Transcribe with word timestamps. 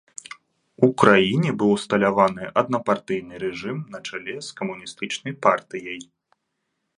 У 0.85 0.87
краіне 1.01 1.51
быў 1.63 1.69
усталяваны 1.73 2.43
аднапартыйны 2.61 3.33
рэжым 3.43 3.77
на 3.97 4.01
чале 4.09 4.35
з 4.47 4.57
камуністычнай 4.63 5.33
партыяй. 5.49 6.01